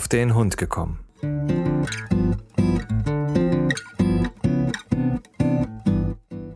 [0.00, 0.98] auf den Hund gekommen.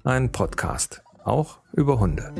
[0.02, 2.32] Ein Podcast, auch über Hunde.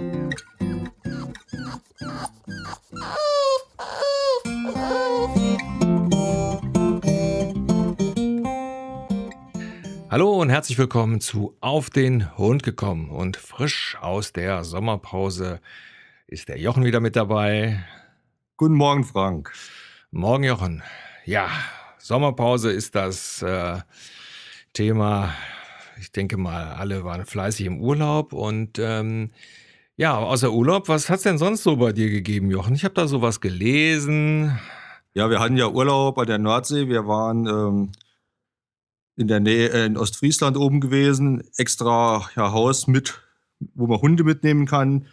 [10.10, 13.10] Hallo und herzlich willkommen zu Auf den Hund gekommen.
[13.10, 15.60] Und frisch aus der Sommerpause
[16.26, 17.84] ist der Jochen wieder mit dabei.
[18.56, 19.52] Guten Morgen, Frank.
[20.16, 20.80] Morgen, Jochen.
[21.24, 21.48] Ja,
[21.98, 23.80] Sommerpause ist das äh,
[24.72, 25.34] Thema.
[26.00, 29.32] Ich denke mal, alle waren fleißig im Urlaub und ähm,
[29.96, 32.76] ja, außer Urlaub, was hat es denn sonst so bei dir gegeben, Jochen?
[32.76, 34.56] Ich habe da sowas gelesen.
[35.14, 36.86] Ja, wir hatten ja Urlaub bei der Nordsee.
[36.86, 37.92] Wir waren ähm,
[39.16, 43.20] in der Nähe äh, in Ostfriesland oben gewesen, extra ja, Haus mit,
[43.74, 45.08] wo man Hunde mitnehmen kann.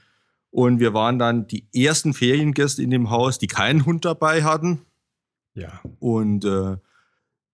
[0.52, 4.86] Und wir waren dann die ersten Feriengäste in dem Haus, die keinen Hund dabei hatten.
[5.54, 5.82] Ja.
[6.00, 6.78] Und äh,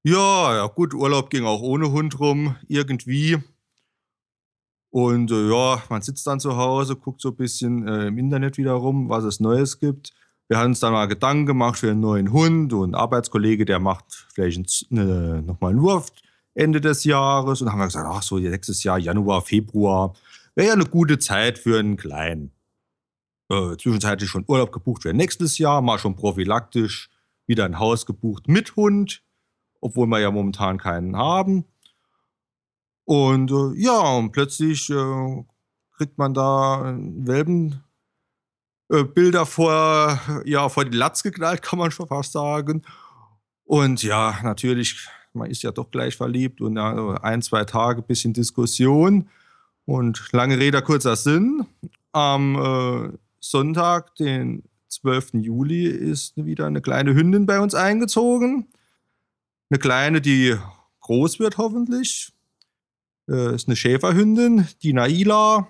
[0.04, 3.38] ja, ja, gut, Urlaub ging auch ohne Hund rum, irgendwie.
[4.90, 8.58] Und äh, ja, man sitzt dann zu Hause, guckt so ein bisschen äh, im Internet
[8.58, 10.14] wieder rum, was es Neues gibt.
[10.48, 13.80] Wir haben uns dann mal Gedanken gemacht für einen neuen Hund und ein Arbeitskollege, der
[13.80, 16.08] macht vielleicht eine, nochmal einen Wurf
[16.54, 17.62] Ende des Jahres.
[17.62, 20.14] Und dann haben wir gesagt, ach so, nächstes Jahr, Januar, Februar,
[20.56, 22.52] wäre ja eine gute Zeit für einen Kleinen.
[23.50, 27.10] Äh, zwischenzeitlich schon Urlaub gebucht für nächstes Jahr, mal schon prophylaktisch
[27.48, 29.24] wieder ein Haus gebucht mit Hund,
[29.82, 31.66] obwohl wir ja momentan keinen haben.
[33.06, 35.44] Und äh, ja, und plötzlich äh,
[35.96, 37.84] kriegt man da Welpen
[38.90, 42.84] äh, Bilder vor, ja, vor die Latz geknallt, kann man schon fast sagen.
[43.64, 49.30] Und ja, natürlich man ist ja doch gleich verliebt und ein, zwei Tage bisschen Diskussion
[49.86, 51.66] und lange Rede, kurzer Sinn.
[52.12, 55.34] Am äh, Sonntag, den 12.
[55.34, 58.68] Juli, ist wieder eine kleine Hündin bei uns eingezogen.
[59.70, 60.56] Eine kleine, die
[61.02, 62.32] groß wird hoffentlich.
[63.30, 65.68] Äh, ist eine Schäferhündin, die Naila.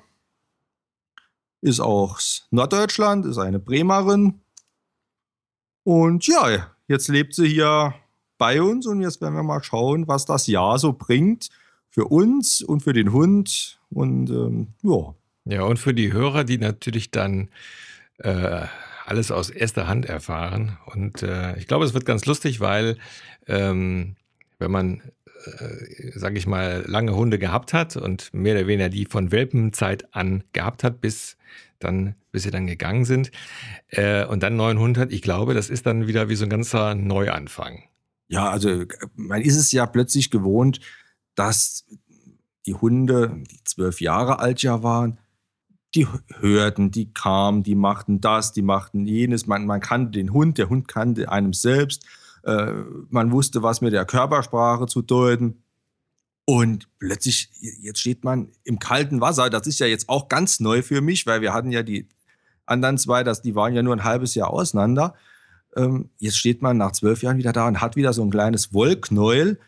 [1.62, 4.42] Ist aus Norddeutschland, ist eine Bremerin.
[5.84, 7.96] Und ja, jetzt lebt sie hier
[8.38, 11.50] bei uns und jetzt werden wir mal schauen, was das Jahr so bringt
[11.90, 15.16] für uns und für den Hund und ähm, ja.
[15.46, 17.50] Ja, und für die Hörer, die natürlich dann
[18.18, 18.66] äh,
[19.08, 20.78] alles aus erster Hand erfahren.
[20.86, 22.98] Und äh, ich glaube, es wird ganz lustig, weil
[23.48, 24.16] ähm,
[24.60, 25.02] wenn man,
[25.46, 30.14] äh, sage ich mal, lange Hunde gehabt hat und mehr oder weniger die von Welpenzeit
[30.14, 31.38] an gehabt hat, bis
[31.80, 33.32] dann, bis sie dann gegangen sind
[33.90, 36.46] äh, und dann einen neuen Hund hat, ich glaube, das ist dann wieder wie so
[36.46, 37.84] ein ganzer Neuanfang.
[38.28, 38.84] Ja, also
[39.16, 40.82] man ist es ja plötzlich gewohnt,
[41.36, 41.86] dass
[42.66, 45.18] die Hunde, die zwölf Jahre alt ja waren,
[45.98, 46.08] die
[46.40, 49.48] hörten, die kamen, die machten das, die machten jenes.
[49.48, 52.06] Man, man kannte den Hund, der Hund kannte einem selbst.
[52.44, 52.72] Äh,
[53.10, 55.64] man wusste, was mit der Körpersprache zu deuten.
[56.46, 59.50] Und plötzlich, jetzt steht man im kalten Wasser.
[59.50, 62.08] Das ist ja jetzt auch ganz neu für mich, weil wir hatten ja die
[62.66, 65.16] anderen zwei, das, die waren ja nur ein halbes Jahr auseinander.
[65.76, 68.74] Ähm, jetzt steht man nach zwölf Jahren wieder da und hat wieder so ein kleines
[68.74, 69.60] Wollknäuel.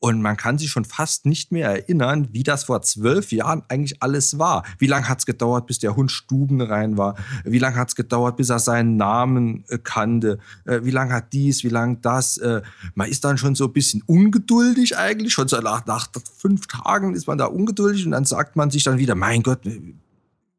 [0.00, 4.02] Und man kann sich schon fast nicht mehr erinnern, wie das vor zwölf Jahren eigentlich
[4.02, 4.64] alles war.
[4.78, 7.16] Wie lange hat es gedauert, bis der Hund stubenrein war?
[7.44, 10.38] Wie lange hat es gedauert, bis er seinen Namen äh, kannte?
[10.64, 12.38] Äh, wie lange hat dies, wie lange das?
[12.38, 12.62] Äh,
[12.94, 15.34] man ist dann schon so ein bisschen ungeduldig eigentlich.
[15.34, 18.84] Schon so nach, nach fünf Tagen ist man da ungeduldig und dann sagt man sich
[18.84, 19.60] dann wieder, mein Gott,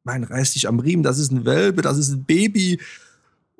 [0.03, 2.79] mein reiß dich am Riemen, das ist ein Welpe, das ist ein Baby.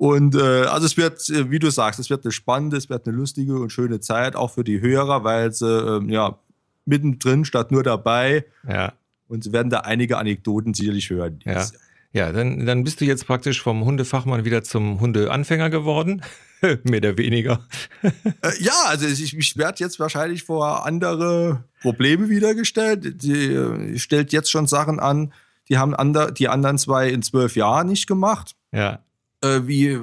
[0.02, 3.06] Und äh, also es wird, äh, wie du sagst, es wird eine spannende, es wird
[3.06, 6.40] eine lustige und schöne Zeit, auch für die Hörer, weil sie ähm, ja
[6.84, 8.44] mittendrin statt nur dabei.
[8.68, 8.94] Ja.
[9.28, 11.38] Und sie werden da einige Anekdoten sicherlich hören.
[11.44, 11.64] Ja.
[12.12, 16.22] Ja, dann, dann bist du jetzt praktisch vom Hundefachmann wieder zum Hundeanfänger geworden.
[16.82, 17.64] Mehr oder weniger.
[18.02, 18.10] äh,
[18.58, 23.22] ja, also ich, ich werde jetzt wahrscheinlich vor andere Probleme wiedergestellt.
[23.22, 25.32] Die äh, stellt jetzt schon Sachen an,
[25.68, 28.56] die haben ander, die anderen zwei in zwölf Jahren nicht gemacht.
[28.72, 28.98] Ja
[29.42, 29.98] äh, wie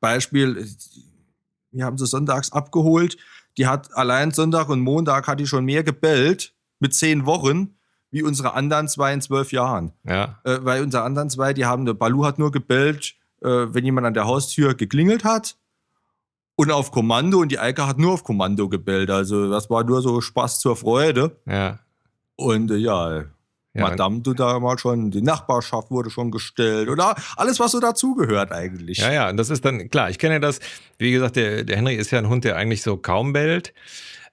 [0.00, 0.66] Beispiel,
[1.70, 3.16] wir haben sie sonntags abgeholt.
[3.56, 7.74] Die hat allein Sonntag und Montag hat die schon mehr gebellt mit zehn Wochen
[8.10, 9.92] wie unsere anderen zwei in zwölf Jahren.
[10.04, 10.38] Ja.
[10.44, 14.14] Äh, weil unsere anderen zwei, die haben, Balu hat nur gebellt, äh, wenn jemand an
[14.14, 15.56] der Haustür geklingelt hat.
[16.56, 19.10] Und auf Kommando und die Eike hat nur auf Kommando gebellt.
[19.10, 21.36] Also das war nur so Spaß zur Freude.
[21.46, 21.78] Ja.
[22.36, 23.24] Und äh, ja,
[23.74, 27.80] ja, Madame, du da mal schon, die Nachbarschaft wurde schon gestellt oder alles, was so
[27.80, 28.98] dazugehört eigentlich.
[28.98, 30.60] Ja, ja, und das ist dann, klar, ich kenne das,
[30.98, 33.74] wie gesagt, der, der Henry ist ja ein Hund, der eigentlich so kaum bellt.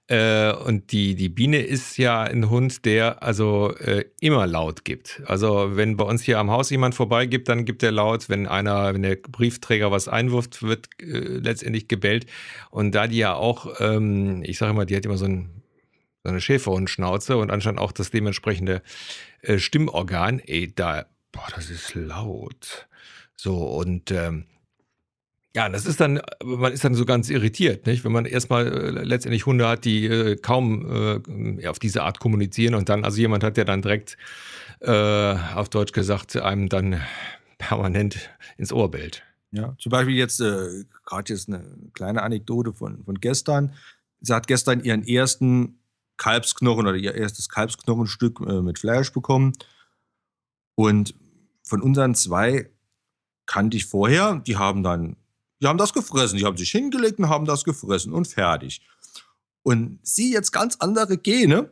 [0.08, 5.20] Äh, und die, die Biene ist ja ein Hund, der also äh, immer laut gibt.
[5.26, 8.28] Also wenn bei uns hier am Haus jemand vorbeigibt, dann gibt er laut.
[8.28, 12.26] Wenn einer, wenn der Briefträger was einwirft, wird äh, letztendlich gebellt.
[12.70, 15.50] Und da die ja auch, ähm, ich sage immer, die hat immer so, ein,
[16.26, 18.82] eine Schäferhundschnauze und anscheinend auch das dementsprechende
[19.42, 22.88] äh, Stimmorgan, ey, da, boah, das ist laut.
[23.36, 24.46] So, und ähm,
[25.54, 28.04] ja, das ist dann, man ist dann so ganz irritiert, nicht?
[28.04, 31.22] Wenn man erstmal äh, letztendlich Hunde hat, die äh, kaum
[31.58, 34.18] äh, auf diese Art kommunizieren und dann also jemand hat, der dann direkt
[34.80, 34.90] äh,
[35.54, 37.00] auf Deutsch gesagt einem dann
[37.56, 39.22] permanent ins Ohr bellt.
[39.50, 41.64] Ja, zum Beispiel jetzt, äh, gerade jetzt eine
[41.94, 43.72] kleine Anekdote von, von gestern.
[44.20, 45.78] Sie hat gestern ihren ersten
[46.16, 49.52] Kalbsknochen oder ihr erstes Kalbsknochenstück äh, mit Fleisch bekommen.
[50.74, 51.14] Und
[51.62, 52.70] von unseren zwei
[53.46, 55.16] kannte ich vorher, die haben dann
[55.60, 56.38] die haben das gefressen.
[56.38, 58.82] Die haben sich hingelegt und haben das gefressen und fertig.
[59.62, 61.70] Und sie jetzt ganz andere Gene,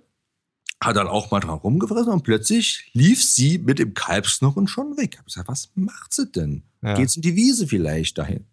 [0.82, 5.11] hat dann auch mal dran rumgefressen und plötzlich lief sie mit dem Kalbsknochen schon weg.
[5.12, 6.64] Ich habe gesagt, was macht sie denn?
[6.82, 6.94] Ja.
[6.94, 8.47] Geht in die Wiese vielleicht dahin?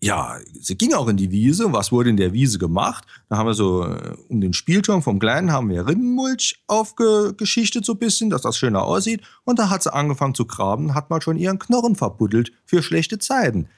[0.00, 1.72] Ja, sie ging auch in die Wiese.
[1.72, 3.04] Was wurde in der Wiese gemacht?
[3.28, 7.92] Da haben wir so äh, um den Spielturm vom Kleinen haben wir Rindenmulch aufgeschichtet so
[7.92, 9.22] ein bisschen, dass das schöner aussieht.
[9.44, 13.18] Und da hat sie angefangen zu graben, hat mal schon ihren Knochen verbuddelt für schlechte
[13.18, 13.68] Zeiten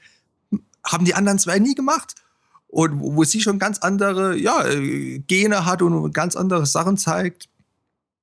[0.85, 2.15] haben die anderen zwei nie gemacht.
[2.67, 7.47] Und wo sie schon ganz andere ja, äh, Gene hat und ganz andere Sachen zeigt.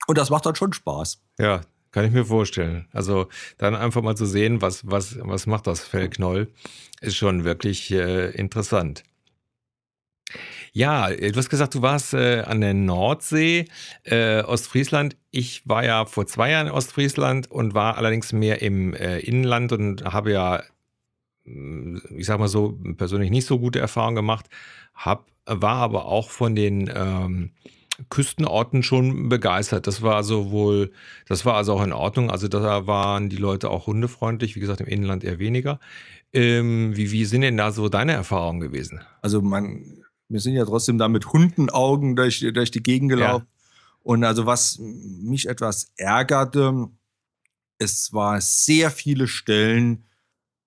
[0.09, 1.21] Und das macht dann schon Spaß.
[1.39, 1.61] Ja,
[1.93, 2.87] kann ich mir vorstellen.
[2.93, 3.29] Also
[3.59, 6.49] dann einfach mal zu sehen, was, was, was macht das Fellknoll,
[7.01, 9.05] ist schon wirklich äh, interessant.
[10.73, 13.65] Ja, du hast gesagt, du warst äh, an der Nordsee,
[14.05, 15.17] äh, Ostfriesland.
[15.33, 19.73] Ich war ja vor zwei Jahren in Ostfriesland und war allerdings mehr im äh, Inland
[19.73, 20.63] und habe ja
[21.45, 24.47] ich sag mal so, persönlich nicht so gute Erfahrungen gemacht,
[24.95, 27.53] hab, war aber auch von den ähm,
[28.09, 29.87] Küstenorten schon begeistert.
[29.87, 30.93] Das war also wohl,
[31.27, 32.31] das war also auch in Ordnung.
[32.31, 35.81] Also da waren die Leute auch hundefreundlich, wie gesagt, im Inland eher weniger.
[36.33, 39.01] Ähm, wie, wie sind denn da so deine Erfahrungen gewesen?
[39.21, 43.47] Also man, wir sind ja trotzdem da mit Hundenaugen durch, durch die Gegend gelaufen.
[43.49, 43.61] Ja.
[44.03, 46.89] Und also was mich etwas ärgerte,
[47.79, 50.05] es war sehr viele Stellen,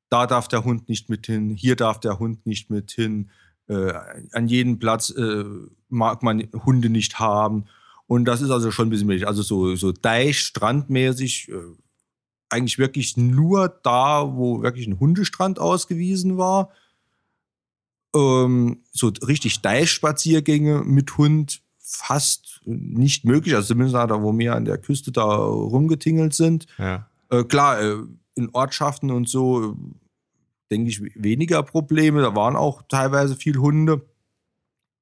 [0.10, 3.32] da darf der Hund nicht mit hin, hier darf der Hund nicht mit hin.
[3.68, 3.94] Äh,
[4.34, 5.46] an jedem Platz äh,
[5.94, 7.66] mag man Hunde nicht haben.
[8.08, 11.54] Und das ist also schon ein bisschen mehr, also so, so Deich, strandmäßig, äh,
[12.50, 16.70] eigentlich wirklich nur da, wo wirklich ein Hundestrand ausgewiesen war.
[18.16, 24.66] Ähm, so richtig Deich-Spaziergänge mit Hund fast nicht möglich, also zumindest da, wo wir an
[24.66, 26.68] der Küste da rumgetingelt sind.
[26.78, 27.08] Ja.
[27.30, 27.98] Äh, klar, äh,
[28.36, 29.78] in Ortschaften und so
[30.74, 32.22] denke ich, weniger Probleme.
[32.22, 34.02] Da waren auch teilweise viel Hunde.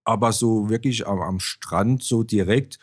[0.04, 2.80] Aber so wirklich am, am Strand, so direkt.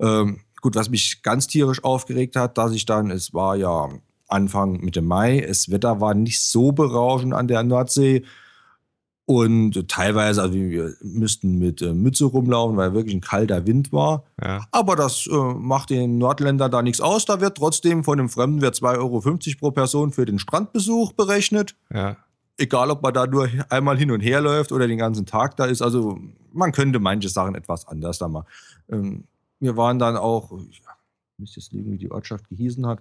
[0.00, 3.88] Ähm, gut, was mich ganz tierisch aufgeregt hat, dass ich dann, es war ja
[4.28, 8.24] Anfang Mitte Mai, das Wetter war nicht so berauschend an der Nordsee.
[9.24, 14.24] Und teilweise, also wir müssten mit äh, Mütze rumlaufen, weil wirklich ein kalter Wind war.
[14.42, 14.66] Ja.
[14.72, 17.24] Aber das äh, macht den Nordländern da nichts aus.
[17.24, 19.20] Da wird trotzdem von dem Fremden wird 2,50 Euro
[19.60, 21.76] pro Person für den Strandbesuch berechnet.
[21.94, 22.16] Ja.
[22.58, 25.64] Egal, ob man da nur einmal hin und her läuft oder den ganzen Tag da
[25.64, 25.82] ist.
[25.82, 26.20] Also
[26.52, 28.46] man könnte manche Sachen etwas anders da machen.
[28.90, 29.24] Ähm,
[29.58, 30.82] wir waren dann auch, ich
[31.38, 33.00] müsste jetzt liegen, wie die Ortschaft gehießen hat,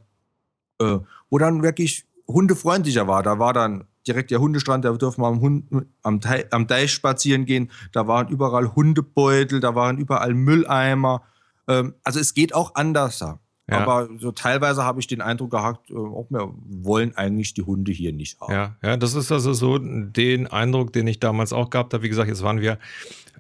[0.80, 1.00] äh,
[1.30, 3.24] wo dann wirklich hundefreundlicher war.
[3.24, 5.66] Da war dann direkt der Hundestrand, da durfte man am, Hund,
[6.02, 6.20] am,
[6.52, 7.72] am Deich spazieren gehen.
[7.92, 11.24] Da waren überall Hundebeutel, da waren überall Mülleimer.
[11.68, 13.24] Ähm, also es geht auch anders.
[13.70, 13.78] Ja.
[13.80, 17.92] Aber so teilweise habe ich den Eindruck gehabt, äh, auch wir wollen eigentlich die Hunde
[17.92, 18.54] hier nicht haben.
[18.54, 22.04] Ja, ja, das ist also so den Eindruck, den ich damals auch gehabt habe.
[22.04, 22.80] Wie gesagt, jetzt waren wir,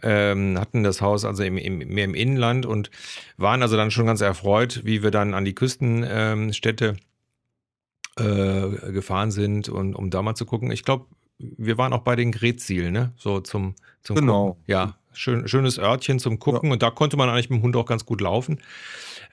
[0.03, 2.91] ähm, hatten das Haus also im, im, mehr im Inland und
[3.37, 6.95] waren also dann schon ganz erfreut, wie wir dann an die Küstenstädte
[8.19, 10.71] ähm, äh, gefahren sind und um da mal zu gucken.
[10.71, 11.05] Ich glaube,
[11.39, 13.13] wir waren auch bei den Gretzil, ne?
[13.17, 14.49] So zum, zum Genau.
[14.49, 14.63] Gucken.
[14.67, 16.73] Ja, schön, schönes Örtchen zum Gucken ja.
[16.73, 18.61] und da konnte man eigentlich mit dem Hund auch ganz gut laufen.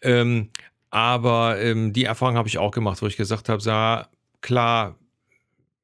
[0.02, 0.50] Ähm,
[0.90, 3.70] aber ähm, die Erfahrung habe ich auch gemacht, wo ich gesagt habe, so,
[4.40, 4.96] klar,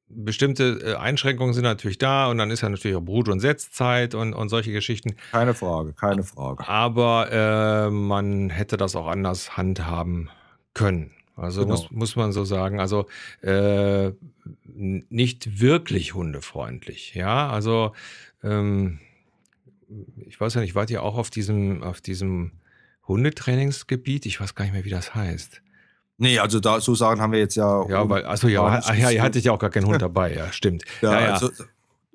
[0.07, 4.15] bestimmte äh, Einschränkungen sind natürlich da und dann ist ja natürlich auch Brut- und Setzzeit
[4.15, 5.15] und, und solche Geschichten.
[5.31, 6.67] Keine Frage, keine Frage.
[6.67, 10.29] Aber äh, man hätte das auch anders handhaben
[10.73, 11.11] können.
[11.35, 11.73] Also genau.
[11.73, 12.79] muss, muss man so sagen.
[12.79, 13.07] Also
[13.41, 14.11] äh,
[14.63, 17.13] nicht wirklich hundefreundlich.
[17.15, 17.93] Ja, also
[18.43, 18.99] ähm,
[20.27, 22.51] ich weiß ja nicht, wart ihr auch auf diesem, auf diesem
[23.07, 24.25] Hundetrainingsgebiet?
[24.25, 25.61] Ich weiß gar nicht mehr, wie das heißt.
[26.17, 27.87] Nee, also da so Sachen haben wir jetzt ja.
[27.89, 30.51] Ja, weil, also ja, ach, ja, ihr hattet ja auch gar keinen Hund dabei, ja,
[30.51, 30.83] stimmt.
[31.01, 31.33] Ja, ja, ja.
[31.33, 31.49] Also,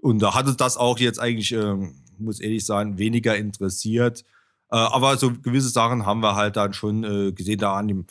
[0.01, 4.25] und da hatte das auch jetzt eigentlich ähm, muss ehrlich sagen, weniger interessiert.
[4.71, 7.59] Äh, aber so gewisse Sachen haben wir halt dann schon äh, gesehen.
[7.59, 8.07] Da an dem,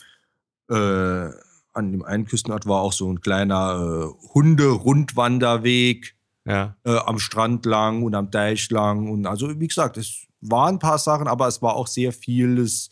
[0.70, 1.30] äh,
[1.72, 6.76] an dem einen Küstenort war auch so ein kleiner äh, Hunde-Rundwanderweg Ja.
[6.84, 9.08] äh, am Strand lang und am Deich lang.
[9.08, 12.90] Und also, wie gesagt, es waren ein paar Sachen, aber es war auch sehr vieles,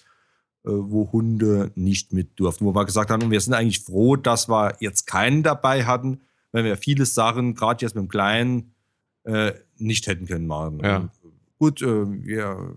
[0.64, 2.64] äh, wo Hunde nicht mit durften.
[2.64, 6.20] Wo wir gesagt haben, wir sind eigentlich froh, dass wir jetzt keinen dabei hatten,
[6.52, 8.72] weil wir viele Sachen, gerade jetzt mit dem Kleinen,
[9.24, 10.80] äh, nicht hätten können machen.
[10.82, 10.96] Ja.
[10.96, 11.10] Und
[11.58, 12.74] gut, äh, wir,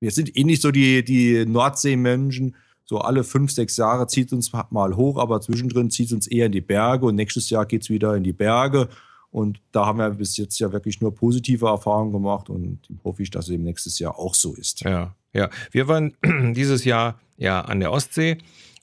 [0.00, 2.56] wir sind eh nicht so die, die Nordseemenschen.
[2.86, 6.46] So alle fünf, sechs Jahre zieht uns mal hoch, aber zwischendrin zieht es uns eher
[6.46, 8.90] in die Berge und nächstes Jahr geht es wieder in die Berge.
[9.34, 13.32] Und da haben wir bis jetzt ja wirklich nur positive Erfahrungen gemacht und hoffe ich,
[13.32, 14.82] dass es im nächsten Jahr auch so ist.
[14.82, 15.50] Ja, ja.
[15.72, 16.14] Wir waren
[16.54, 18.38] dieses Jahr ja an der Ostsee,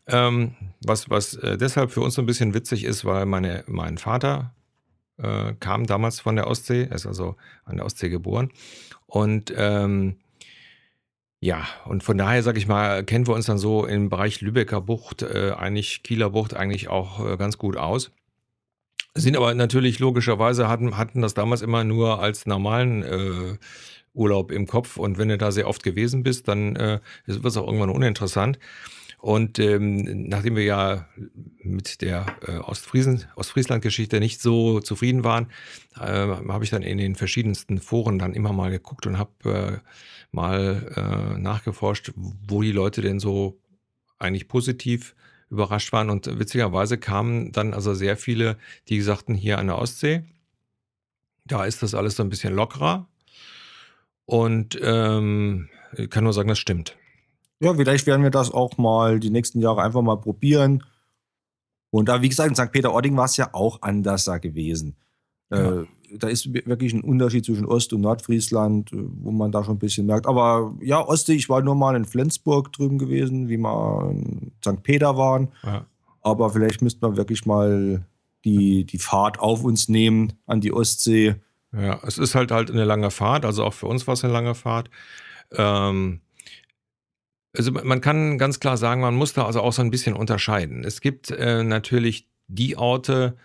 [0.08, 3.98] ähm, was, was äh, deshalb für uns so ein bisschen witzig ist, weil meine, mein
[3.98, 4.54] Vater
[5.20, 8.52] äh, kam damals von der Ostsee, er ist also an der Ostsee geboren.
[9.06, 10.18] Und ähm,
[11.40, 14.82] ja, und von daher, sag ich mal, kennen wir uns dann so im Bereich Lübecker
[14.82, 18.12] Bucht, äh, eigentlich Kieler Bucht eigentlich auch äh, ganz gut aus.
[19.14, 23.58] Sind aber natürlich logischerweise hatten, hatten das damals immer nur als normalen äh,
[24.14, 27.58] Urlaub im Kopf und wenn du da sehr oft gewesen bist, dann äh, wird es
[27.58, 28.60] auch irgendwann uninteressant.
[29.20, 31.08] Und ähm, nachdem wir ja
[31.62, 35.48] mit der äh, Ostfriesland-Geschichte nicht so zufrieden waren,
[35.96, 39.90] äh, habe ich dann in den verschiedensten Foren dann immer mal geguckt und habe äh,
[40.32, 43.60] mal äh, nachgeforscht, wo die Leute denn so
[44.18, 45.16] eigentlich positiv
[45.52, 46.10] überrascht waren.
[46.10, 50.24] Und witzigerweise kamen dann also sehr viele, die sagten, hier an der Ostsee,
[51.46, 53.08] da ist das alles so ein bisschen lockerer.
[54.26, 56.98] Und ähm, ich kann nur sagen, das stimmt.
[57.60, 60.84] Ja, vielleicht werden wir das auch mal die nächsten Jahre einfach mal probieren.
[61.92, 62.72] Und da, wie gesagt, in St.
[62.72, 64.96] Peter-Ording war es ja auch anders da gewesen.
[65.52, 65.82] Ja.
[65.82, 65.86] Äh,
[66.18, 69.80] da ist wirklich ein Unterschied zwischen Ost- und Nordfriesland, äh, wo man da schon ein
[69.80, 70.28] bisschen merkt.
[70.28, 74.84] Aber ja, Ostsee, ich war nur mal in Flensburg drüben gewesen, wie wir in St.
[74.84, 75.50] Peter waren.
[75.64, 75.86] Ja.
[76.22, 78.06] Aber vielleicht müsste man wirklich mal
[78.46, 81.36] die, die Fahrt auf uns nehmen an die Ostsee.
[81.74, 84.34] Ja, es ist halt halt eine lange Fahrt, also auch für uns war es eine
[84.34, 84.90] lange Fahrt.
[85.54, 86.20] Ähm,
[87.56, 90.84] also man kann ganz klar sagen, man muss da also auch so ein bisschen unterscheiden.
[90.84, 93.38] Es gibt äh, natürlich die Orte,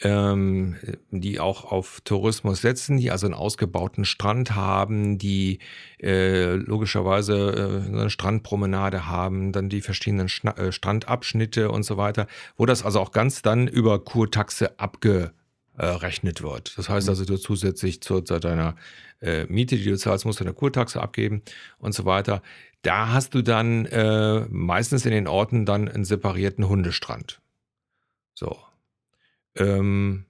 [0.00, 0.76] ähm,
[1.10, 5.58] die auch auf Tourismus setzen, die also einen ausgebauten Strand haben, die
[6.00, 12.26] äh, logischerweise äh, eine Strandpromenade haben, dann die verschiedenen Schna äh, Strandabschnitte und so weiter,
[12.56, 16.76] wo das also auch ganz dann über Kurtaxe abgerechnet wird.
[16.78, 18.76] Das heißt also, du zusätzlich zu, zu deiner
[19.20, 21.42] äh, Miete, die du zahlst, musst du eine Kurtaxe abgeben
[21.78, 22.42] und so weiter.
[22.80, 27.40] Da hast du dann äh, meistens in den Orten dann einen separierten Hundestrand.
[28.34, 28.58] So.
[29.56, 30.24] Ähm,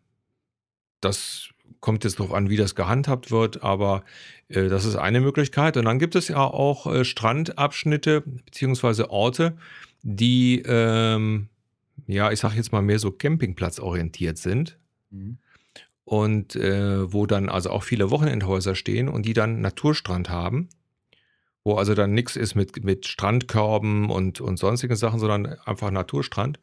[1.00, 1.50] das
[1.80, 4.04] kommt jetzt darauf an, wie das gehandhabt wird, aber
[4.48, 5.76] äh, das ist eine Möglichkeit.
[5.76, 9.56] Und dann gibt es ja auch äh, Strandabschnitte beziehungsweise Orte,
[10.02, 11.48] die, ähm,
[12.06, 14.78] ja, ich sage jetzt mal mehr so Campingplatzorientiert sind
[16.04, 20.68] und äh, wo dann also auch viele Wochenendhäuser stehen und die dann Naturstrand haben,
[21.64, 26.58] wo also dann nichts ist mit, mit Strandkörben und, und sonstigen Sachen, sondern einfach Naturstrand.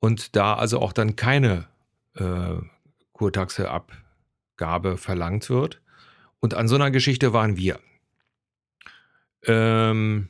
[0.00, 1.66] Und da also auch dann keine
[2.14, 2.56] äh,
[3.12, 5.80] Kurtaxe-Abgabe verlangt wird.
[6.40, 7.80] Und an so einer Geschichte waren wir.
[9.44, 10.28] Ähm,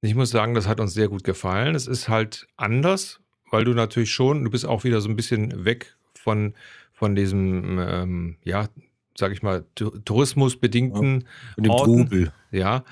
[0.00, 1.74] ich muss sagen, das hat uns sehr gut gefallen.
[1.74, 5.64] Es ist halt anders, weil du natürlich schon, du bist auch wieder so ein bisschen
[5.64, 6.54] weg von,
[6.92, 8.68] von diesem, ähm, ja,
[9.16, 11.84] sag ich mal, tourismusbedingten Mit dem Orten.
[11.84, 12.32] Trubel.
[12.50, 12.84] Ja,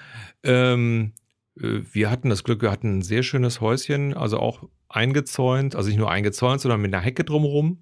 [0.43, 1.13] ähm,
[1.61, 5.89] äh, wir hatten das Glück, wir hatten ein sehr schönes Häuschen, also auch eingezäunt, also
[5.89, 7.79] nicht nur eingezäunt, sondern mit einer Hecke drumherum.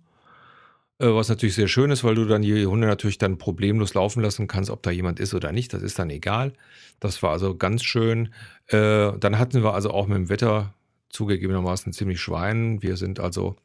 [0.98, 4.22] Äh, was natürlich sehr schön ist, weil du dann die Hunde natürlich dann problemlos laufen
[4.22, 6.52] lassen kannst, ob da jemand ist oder nicht, das ist dann egal.
[7.00, 8.32] Das war also ganz schön.
[8.68, 10.74] Äh, dann hatten wir also auch mit dem Wetter
[11.10, 12.82] zugegebenermaßen ziemlich Schwein.
[12.82, 13.56] Wir sind also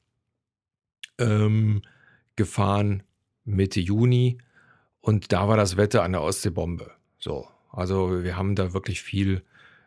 [1.18, 1.82] ähm,
[2.36, 3.04] gefahren
[3.46, 4.40] Mitte Juni
[5.02, 6.92] und da war das Wetter an der Ostseebombe.
[7.20, 9.44] So, also wir haben da wirklich viel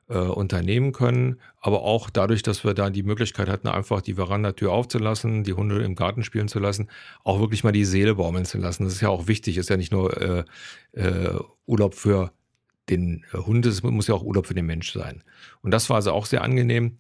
[0.09, 4.73] äh, unternehmen können, aber auch dadurch, dass wir da die Möglichkeit hatten, einfach die Verandatür
[4.73, 6.89] aufzulassen, die Hunde im Garten spielen zu lassen,
[7.25, 8.85] auch wirklich mal die Seele baumeln zu lassen.
[8.85, 10.45] Das ist ja auch wichtig, ist ja nicht nur äh,
[10.93, 12.33] äh, Urlaub für
[12.89, 15.23] den Hund, es muss ja auch Urlaub für den Mensch sein.
[15.63, 16.99] Und das war also auch sehr angenehm.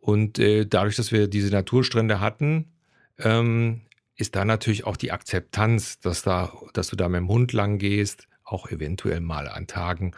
[0.00, 2.72] Und äh, dadurch, dass wir diese Naturstrände hatten,
[3.18, 3.82] ähm,
[4.16, 7.78] ist da natürlich auch die Akzeptanz, dass, da, dass du da mit dem Hund lang
[7.78, 10.12] gehst, auch eventuell mal an Tagen,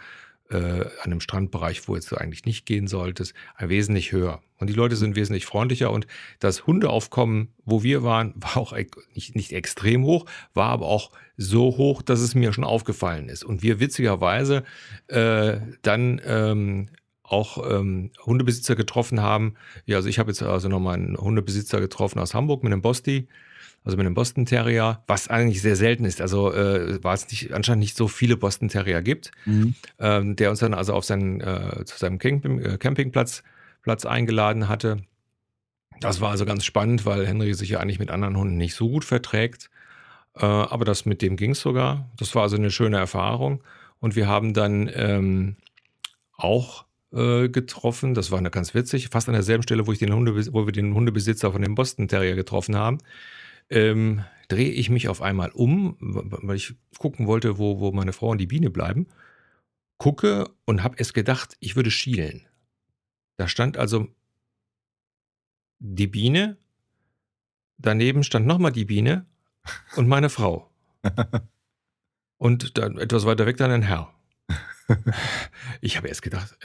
[0.58, 4.40] an einem Strandbereich, wo jetzt du eigentlich nicht gehen solltest, wesentlich höher.
[4.58, 6.06] Und die Leute sind wesentlich freundlicher und
[6.38, 8.72] das Hundeaufkommen, wo wir waren, war auch
[9.14, 13.44] nicht, nicht extrem hoch, war aber auch so hoch, dass es mir schon aufgefallen ist.
[13.44, 14.62] Und wir witzigerweise
[15.08, 16.88] äh, dann ähm,
[17.32, 19.54] auch ähm, Hundebesitzer getroffen haben.
[19.86, 23.28] Ja, also ich habe jetzt also nochmal einen Hundebesitzer getroffen aus Hamburg mit einem Bosti
[23.84, 26.20] also mit einem Boston Terrier, was eigentlich sehr selten ist.
[26.20, 29.74] Also äh, war es nicht, anscheinend nicht so viele Boston Terrier gibt, mhm.
[29.98, 33.42] ähm, der uns dann also auf seinen, äh, zu seinem Camping, äh, Campingplatz
[33.82, 34.98] Platz eingeladen hatte.
[36.00, 38.88] Das war also ganz spannend, weil Henry sich ja eigentlich mit anderen Hunden nicht so
[38.88, 39.70] gut verträgt.
[40.36, 42.08] Äh, aber das mit dem ging es sogar.
[42.16, 43.64] Das war also eine schöne Erfahrung.
[43.98, 45.56] Und wir haben dann ähm,
[46.36, 48.14] auch äh, getroffen.
[48.14, 50.72] Das war eine ganz witzig, fast an derselben Stelle, wo, ich den Hunde, wo wir
[50.72, 52.98] den Hundebesitzer von dem Boston Terrier getroffen haben
[53.72, 58.28] ähm, drehe ich mich auf einmal um, weil ich gucken wollte, wo, wo meine Frau
[58.28, 59.06] und die Biene bleiben.
[59.96, 62.46] Gucke und habe es gedacht, ich würde schielen.
[63.38, 64.08] Da stand also
[65.78, 66.58] die Biene,
[67.78, 69.26] daneben stand nochmal die Biene
[69.96, 70.70] und meine Frau.
[72.38, 74.12] Und dann etwas weiter weg dann ein Herr.
[75.80, 76.58] Ich habe erst gedacht,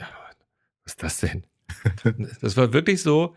[0.88, 1.44] was ist das denn?
[2.40, 3.34] Das war wirklich so,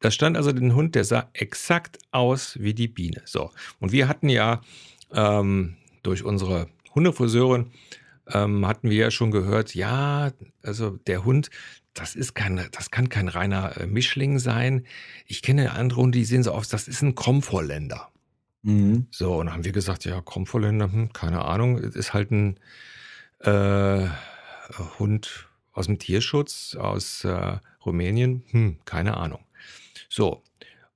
[0.00, 3.22] da stand also den Hund, der sah exakt aus wie die Biene.
[3.24, 3.50] So.
[3.78, 4.60] Und wir hatten ja
[5.12, 7.70] ähm, durch unsere Hundefriseurin
[8.26, 10.32] ähm, hatten wir ja schon gehört, ja,
[10.62, 11.50] also der Hund,
[11.94, 14.86] das ist kein, das kann kein reiner äh, Mischling sein.
[15.26, 18.08] Ich kenne andere Hunde, die sehen so aus, das ist ein Krumpholländer.
[18.62, 19.06] Mhm.
[19.10, 22.58] So, und dann haben wir gesagt, ja, Krumpholländer, hm, keine Ahnung, ist halt ein
[23.40, 24.06] äh,
[24.98, 29.40] Hund aus dem Tierschutz, aus äh, Rumänien, hm, keine Ahnung.
[30.08, 30.42] So.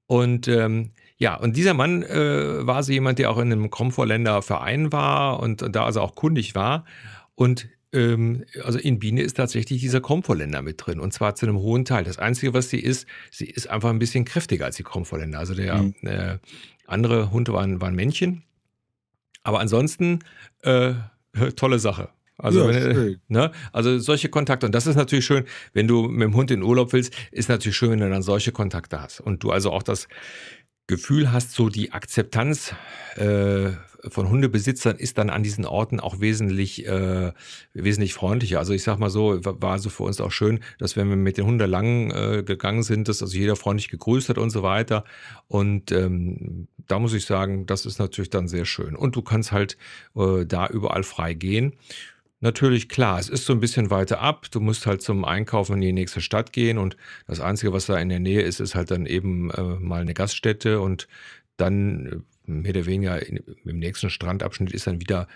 [0.07, 4.43] Und ähm, ja, und dieser Mann äh, war so jemand, der auch in einem Komfortländer
[4.43, 6.85] Verein war und, und, da also auch kundig war.
[7.35, 11.59] Und ähm, also in Biene ist tatsächlich dieser Komfortländer mit drin und zwar zu einem
[11.59, 12.04] hohen Teil.
[12.04, 15.38] Das Einzige, was sie ist, sie ist einfach ein bisschen kräftiger als die Komfortländer.
[15.38, 15.95] Also der mhm.
[16.02, 16.38] äh,
[16.87, 18.43] andere Hund war ein, war ein Männchen.
[19.45, 20.19] Aber ansonsten
[20.62, 20.95] äh,
[21.57, 22.11] tolle Sache.
[22.36, 23.52] Also, ja, wenn, ne?
[23.72, 24.66] also solche Kontakte.
[24.66, 27.76] Und das ist natürlich schön, wenn du mit dem Hund in Urlaub willst, ist natürlich
[27.76, 29.20] schön, wenn du dann solche Kontakte hast.
[29.20, 30.08] Und du also auch das
[30.86, 32.74] Gefühl hast, so die Akzeptanz
[33.16, 33.70] äh,
[34.08, 37.32] von Hundebesitzern ist dann an diesen Orten auch wesentlich, äh,
[37.73, 38.58] wesentlich freundlicher.
[38.58, 41.38] Also ich sag mal so, war also für uns auch schön, dass wenn wir mit
[41.38, 45.04] den Hunden lang äh, gegangen sind, dass also jeder freundlich gegrüßt hat und so weiter.
[45.49, 48.94] Und ähm, da muss ich sagen, das ist natürlich dann sehr schön.
[48.94, 49.78] Und du kannst halt
[50.16, 51.73] äh, da überall frei gehen.
[52.45, 54.50] Natürlich, klar, es ist so ein bisschen weiter ab.
[54.50, 56.95] Du musst halt zum Einkaufen in die nächste Stadt gehen und
[57.26, 60.13] das Einzige, was da in der Nähe ist, ist halt dann eben äh, mal eine
[60.13, 61.09] Gaststätte und
[61.57, 62.07] dann
[62.47, 65.26] äh, mehr oder weniger in, im nächsten Strandabschnitt ist dann wieder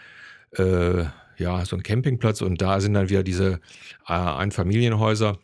[0.59, 1.05] äh,
[1.39, 3.61] ja so ein Campingplatz und da sind dann wieder diese
[4.07, 5.39] äh, Einfamilienhäuser,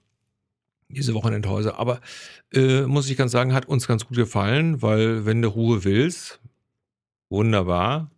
[0.90, 1.78] diese Wochenendhäuser.
[1.78, 2.02] Aber
[2.52, 6.40] äh, muss ich ganz sagen, hat uns ganz gut gefallen, weil wenn du Ruhe willst,
[7.30, 8.10] wunderbar.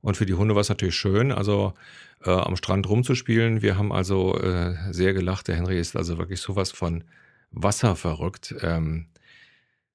[0.00, 1.32] Und für die Hunde war es natürlich schön.
[1.32, 1.74] Also
[2.24, 3.62] äh, am Strand rumzuspielen.
[3.62, 5.48] Wir haben also äh, sehr gelacht.
[5.48, 7.04] Der Henry ist also wirklich sowas von
[7.50, 8.54] Wasser verrückt.
[8.62, 9.06] Ähm,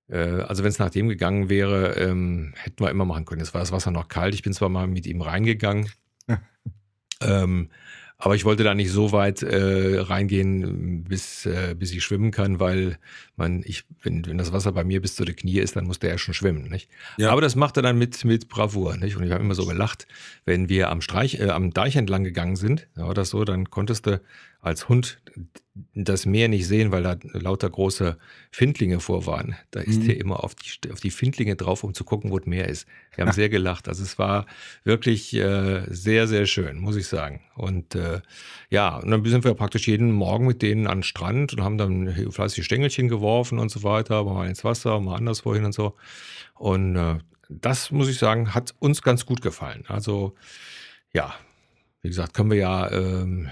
[0.08, 3.42] äh, also wenn es nach dem gegangen wäre, ähm, hätten wir immer machen können.
[3.42, 4.34] Jetzt war das Wasser noch kalt.
[4.34, 5.90] Ich bin zwar mal mit ihm reingegangen.
[7.22, 7.70] ähm,
[8.22, 12.60] aber ich wollte da nicht so weit äh, reingehen, bis, äh, bis ich schwimmen kann,
[12.60, 12.98] weil
[13.38, 16.00] man, ich, wenn, wenn das Wasser bei mir bis zu den Knie ist, dann muss
[16.00, 16.70] der ja schon schwimmen.
[16.70, 16.90] Nicht?
[17.18, 17.32] Ja.
[17.32, 18.98] Aber das macht er dann mit, mit Bravour.
[18.98, 19.16] Nicht?
[19.16, 20.06] Und ich habe immer so gelacht,
[20.44, 24.06] wenn wir am, Streich, äh, am Deich entlang gegangen sind, ja, oder so, dann konntest
[24.06, 24.22] du
[24.62, 25.22] als Hund
[25.94, 28.18] das Meer nicht sehen, weil da lauter große
[28.52, 29.56] Findlinge vor waren.
[29.72, 30.10] Da ist mhm.
[30.10, 32.86] er immer auf die, auf die Findlinge drauf, um zu gucken, wo das Meer ist.
[33.16, 33.88] Wir haben sehr gelacht.
[33.88, 34.46] Also es war
[34.84, 37.42] wirklich äh, sehr, sehr schön, muss ich sagen.
[37.56, 38.22] Und äh,
[38.70, 41.78] ja, und dann sind wir praktisch jeden Morgen mit denen an den Strand und haben
[41.78, 45.96] dann fleißig Stängelchen geworfen und so weiter, mal ins Wasser, mal anderswo hin und so.
[46.56, 49.86] Und äh, das, muss ich sagen, hat uns ganz gut gefallen.
[49.88, 50.36] Also
[51.14, 51.34] ja,
[52.02, 52.92] wie gesagt, können wir ja...
[52.92, 53.50] Ähm,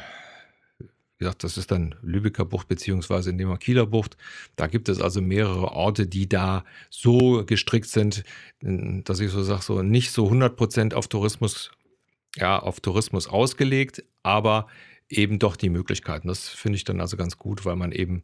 [1.17, 4.17] wie gesagt, das ist dann Lübecker Bucht beziehungsweise in Kieler Bucht.
[4.55, 8.23] Da gibt es also mehrere Orte, die da so gestrickt sind,
[8.61, 11.71] dass ich so sage, so nicht so 100% auf Tourismus,
[12.35, 14.67] ja, auf Tourismus ausgelegt, aber
[15.09, 16.27] eben doch die Möglichkeiten.
[16.27, 18.23] Das finde ich dann also ganz gut, weil man eben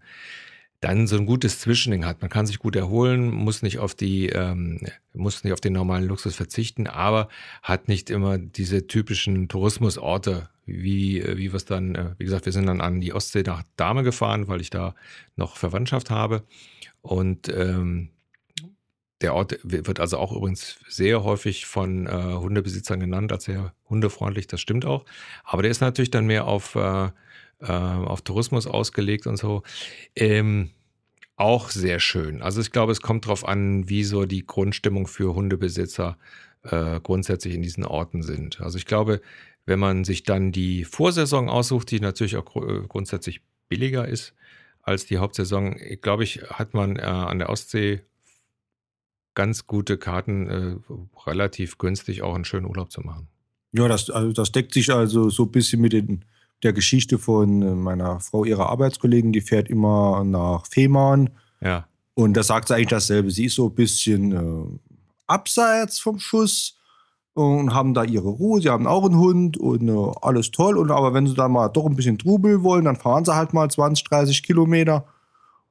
[0.84, 2.22] dann so ein gutes Zwischending hat.
[2.22, 4.82] Man kann sich gut erholen, muss nicht auf die, ähm,
[5.14, 7.30] muss nicht auf den normalen Luxus verzichten, aber
[7.62, 12.52] hat nicht immer diese typischen Tourismusorte, wie, wie wir es dann, äh, wie gesagt, wir
[12.52, 14.94] sind dann an die Ostsee nach Dahme gefahren, weil ich da
[15.38, 16.44] noch Verwandtschaft habe.
[17.02, 18.10] Und ähm,
[19.22, 24.48] der Ort wird also auch übrigens sehr häufig von äh, Hundebesitzern genannt als sehr hundefreundlich,
[24.48, 25.06] das stimmt auch.
[25.46, 27.10] Aber der ist natürlich dann mehr auf äh,
[27.64, 29.64] äh, auf Tourismus ausgelegt und so.
[30.16, 30.70] Ähm,
[31.36, 32.42] auch sehr schön.
[32.42, 36.18] Also ich glaube, es kommt darauf an, wie so die Grundstimmung für Hundebesitzer
[36.64, 38.62] äh, grundsätzlich in diesen Orten sind.
[38.62, 39.22] Also ich glaube,
[39.66, 44.34] wenn man sich dann die Vorsaison aussucht, die natürlich auch gr äh, grundsätzlich billiger ist
[44.82, 48.02] als die Hauptsaison, glaube ich, hat man äh, an der Ostsee
[49.34, 50.76] ganz gute Karten, äh,
[51.26, 53.28] relativ günstig auch einen schönen Urlaub zu machen.
[53.72, 56.26] Ja, das, also das deckt sich also so ein bisschen mit den,
[56.64, 59.32] der Geschichte von äh, meiner Frau, ihrer Arbeitskollegen.
[59.32, 61.30] Die fährt immer nach Fehmarn.
[61.62, 61.86] Ja.
[62.16, 63.32] Und da sagt sie eigentlich dasselbe.
[63.32, 64.80] Sie ist so ein bisschen äh,
[65.28, 66.78] abseits vom Schuss
[67.34, 68.62] und haben da ihre Ruhe.
[68.62, 70.78] Sie haben auch einen Hund und äh, alles toll.
[70.78, 73.54] Und aber wenn sie da mal doch ein bisschen Trubel wollen, dann fahren sie halt
[73.54, 75.06] mal 20, 30 Kilometer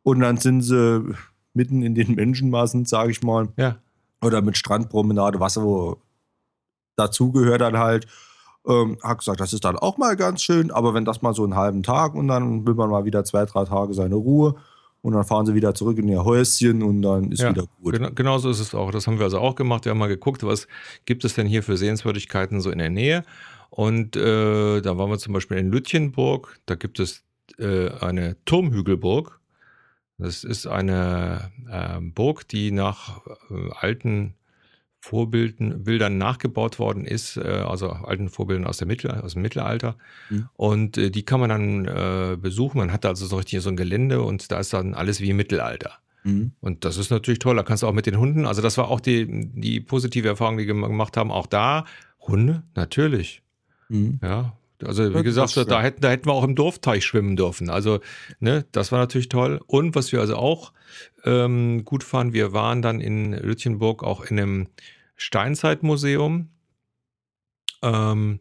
[0.02, 1.14] und dann sind sie
[1.54, 3.48] mitten in den Menschenmassen, sage ich mal.
[3.56, 3.76] Ja.
[4.22, 6.00] Oder mit Strandpromenade, was so
[6.96, 8.06] dazugehört dann halt.
[8.68, 11.42] Ähm, hat gesagt, das ist dann auch mal ganz schön, aber wenn das mal so
[11.42, 14.54] einen halben Tag und dann will man mal wieder zwei, drei Tage seine Ruhe
[15.00, 17.94] und dann fahren sie wieder zurück in ihr Häuschen und dann ist Ja, wieder gut.
[17.94, 18.92] genau, genau so ist es auch.
[18.92, 19.84] Das haben wir also auch gemacht.
[19.84, 20.68] Wir haben mal geguckt, was
[21.06, 23.24] gibt es denn hier für Sehenswürdigkeiten so in der Nähe.
[23.70, 26.56] Und äh, da waren wir zum Beispiel in Lütjenburg.
[26.66, 27.24] Da gibt es
[27.58, 29.40] äh, eine Turmhügelburg.
[30.18, 34.34] Das ist eine äh, Burg, die nach äh, alten
[35.04, 39.96] Vorbilden, Bildern nachgebaut worden ist, äh, also alten Vorbildern aus, der Mittel, aus dem Mittelalter.
[40.30, 40.48] Mhm.
[40.54, 42.78] Und äh, die kann man dann äh, besuchen.
[42.78, 45.36] Man hat also so richtig so ein Gelände und da ist dann alles wie im
[45.36, 45.98] Mittelalter.
[46.22, 46.52] Mhm.
[46.60, 47.56] Und das ist natürlich toll.
[47.56, 50.56] Da kannst du auch mit den Hunden, also das war auch die, die positive Erfahrung,
[50.56, 51.32] die wir gemacht haben.
[51.32, 51.84] Auch da,
[52.20, 53.42] Hunde, natürlich.
[53.88, 54.20] Mhm.
[54.22, 54.56] Ja.
[54.84, 57.70] Also wie gesagt, da hätten, da hätten wir auch im Dorfteich schwimmen dürfen.
[57.70, 58.00] Also,
[58.40, 59.60] ne, das war natürlich toll.
[59.66, 60.72] Und was wir also auch
[61.24, 64.68] ähm, gut fanden, wir waren dann in Lütjenburg auch in einem
[65.16, 66.48] Steinzeitmuseum,
[67.82, 68.40] ähm,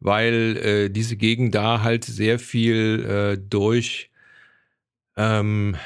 [0.00, 4.10] weil äh, diese Gegend da halt sehr viel äh, durch,
[5.16, 5.76] ähm,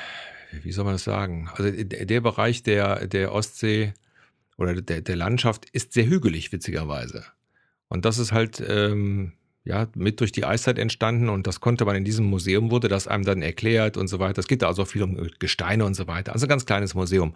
[0.62, 1.48] wie soll man das sagen?
[1.54, 3.94] Also der, der Bereich der, der Ostsee
[4.58, 7.24] oder der, der Landschaft ist sehr hügelig, witzigerweise.
[7.88, 9.32] Und das ist halt ähm,
[9.64, 13.07] ja mit durch die Eiszeit entstanden und das konnte man in diesem Museum, wurde das
[13.07, 14.40] einem dann erklärt und so weiter.
[14.40, 16.33] Es geht da also viel um Gesteine und so weiter.
[16.33, 17.35] Also ein ganz kleines Museum.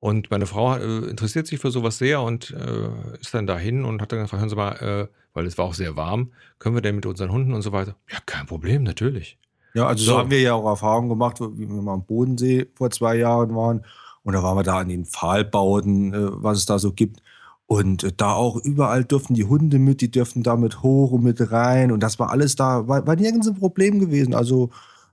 [0.00, 4.00] Und meine Frau äh, interessiert sich für sowas sehr und äh, ist dann dahin und
[4.00, 6.82] hat dann gefragt, hören Sie mal, äh, weil es war auch sehr warm, können wir
[6.82, 7.96] denn mit unseren Hunden und so weiter?
[8.10, 9.38] Ja, kein Problem, natürlich.
[9.74, 10.12] Ja, also so.
[10.12, 10.18] So.
[10.18, 13.84] haben wir ja auch Erfahrungen gemacht, wie wir mal am Bodensee vor zwei Jahren waren.
[14.22, 17.20] Und da waren wir da an den Pfahlbauten, äh, was es da so gibt.
[17.68, 21.52] Und da auch überall dürften die Hunde mit, die dürften da mit hoch und mit
[21.52, 21.92] rein.
[21.92, 24.34] Und das war alles da, war, war nirgends ein Problem gewesen.
[24.34, 24.70] Also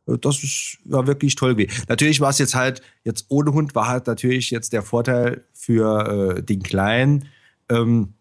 [0.08, 1.84] äh, das ist, war wirklich toll gewesen.
[1.90, 6.38] Natürlich war es jetzt halt, jetzt ohne Hund war halt natürlich jetzt der Vorteil für
[6.38, 7.28] äh, den Kleinen.
[7.68, 8.14] Ähm,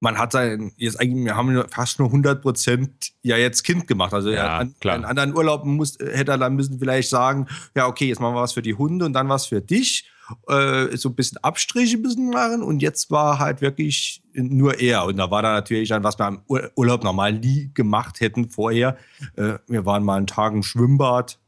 [0.00, 4.14] man hat sein, jetzt eigentlich, wir haben fast nur 100 Prozent ja jetzt Kind gemacht.
[4.14, 4.94] Also Ja, an, klar.
[4.94, 7.46] an anderen Urlauben muss, hätte er dann müssen vielleicht sagen,
[7.76, 10.08] ja, okay, jetzt machen wir was für die Hunde und dann was für dich.
[10.48, 15.04] Äh, so ein bisschen Abstriche ein bisschen machen und jetzt war halt wirklich nur er.
[15.06, 18.48] Und da war da natürlich dann, was wir im Ur- Urlaub normal nie gemacht hätten
[18.48, 18.96] vorher.
[19.36, 21.38] Äh, wir waren mal einen Tag im Schwimmbad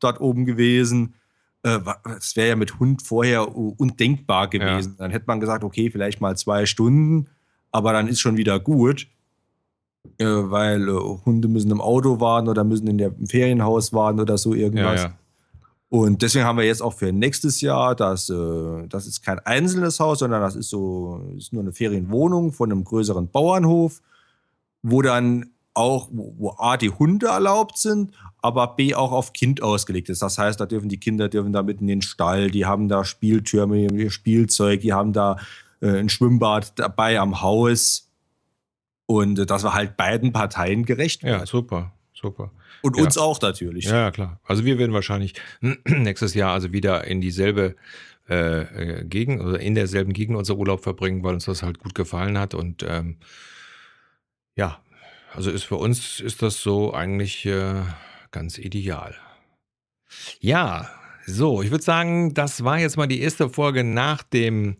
[0.00, 1.14] dort oben gewesen.
[1.62, 4.94] Äh, wa- Das wäre ja mit Hund vorher undenkbar gewesen.
[4.98, 7.28] Dann hätte man gesagt, okay, vielleicht mal zwei Stunden,
[7.70, 9.06] aber dann ist schon wieder gut.
[10.18, 10.92] Äh, weil äh,
[11.26, 14.62] Hunde müssen im Auto warten oder müssen in der, im Ferienhaus warten oder so Ja,
[14.62, 15.02] irgendwas.
[15.02, 15.18] ja.
[15.90, 19.98] Und deswegen haben wir jetzt auch für nächstes Jahr, das, äh, das ist kein einzelnes
[19.98, 24.00] Haus, sondern das ist so, ist nur eine Ferienwohnung von einem größeren Bauernhof,
[24.82, 30.08] wo dann auch, wo, A, die Hunde erlaubt sind, aber B, auch auf Kind ausgelegt
[30.10, 30.22] ist.
[30.22, 33.04] Das heißt, da dürfen die Kinder dürfen da mit in den Stall, die haben da
[33.04, 35.38] Spieltürme, Spielzeug, die haben da
[35.80, 38.08] äh, ein Schwimmbad dabei am Haus.
[39.06, 41.24] Und äh, das war halt beiden Parteien gerecht.
[41.24, 42.52] Ja, super, super.
[42.82, 43.04] Und ja.
[43.04, 43.84] uns auch natürlich.
[43.84, 44.40] Ja, klar.
[44.44, 45.34] Also wir werden wahrscheinlich
[45.84, 47.76] nächstes Jahr also wieder in dieselbe
[48.28, 51.94] äh, äh, Gegend oder in derselben Gegend unser Urlaub verbringen, weil uns das halt gut
[51.94, 52.54] gefallen hat.
[52.54, 53.16] Und ähm,
[54.54, 54.80] ja,
[55.34, 57.82] also ist für uns ist das so eigentlich äh,
[58.30, 59.16] ganz ideal.
[60.40, 60.90] Ja,
[61.26, 64.76] so, ich würde sagen, das war jetzt mal die erste Folge nach dem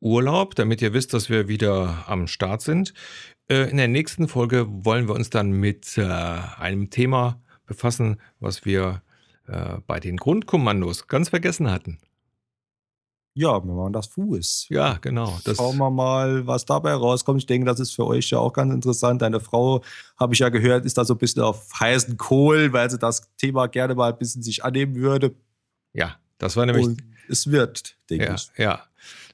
[0.00, 2.94] Urlaub, damit ihr wisst, dass wir wieder am Start sind.
[3.48, 8.64] Äh, In der nächsten Folge wollen wir uns dann mit äh, einem Thema befassen, was
[8.64, 9.02] wir
[9.46, 11.98] äh, bei den Grundkommandos ganz vergessen hatten.
[13.36, 14.66] Ja, wir machen das Fuß.
[14.70, 15.36] Ja, genau.
[15.56, 17.40] Schauen wir mal, was dabei rauskommt.
[17.40, 19.22] Ich denke, das ist für euch ja auch ganz interessant.
[19.22, 19.82] Deine Frau,
[20.16, 23.34] habe ich ja gehört, ist da so ein bisschen auf heißen Kohl, weil sie das
[23.36, 25.34] Thema gerne mal ein bisschen sich annehmen würde.
[25.92, 28.50] ja, das war nämlich Und es wird, denke Ja, ich.
[28.56, 28.84] ja.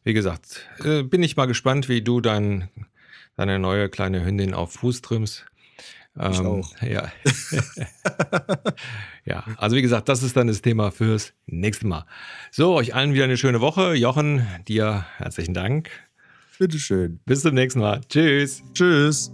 [0.03, 2.69] Wie gesagt, bin ich mal gespannt, wie du dein,
[3.41, 5.47] deine neue kleine Hündin auf Fuß trimmst.
[6.15, 6.83] Ich Ähm, auch.
[6.83, 7.11] Ja.
[9.25, 12.05] ja, also wie gesagt, das ist dann das Thema fürs nächste Mal.
[12.51, 13.95] So, euch allen wieder eine schöne Woche.
[13.95, 15.89] Jochen, dir herzlichen Dank.
[16.59, 17.21] Bitteschön.
[17.25, 18.03] Bis zum nächsten Mal.
[18.09, 18.63] Tschüss.
[18.75, 19.33] Tschüss.